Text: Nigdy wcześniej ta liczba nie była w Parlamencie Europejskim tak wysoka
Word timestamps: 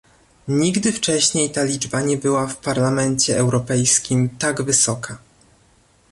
Nigdy 0.47 0.91
wcześniej 0.91 1.49
ta 1.49 1.63
liczba 1.63 2.01
nie 2.01 2.17
była 2.17 2.47
w 2.47 2.57
Parlamencie 2.57 3.37
Europejskim 3.37 4.29
tak 4.29 4.61
wysoka 4.61 5.17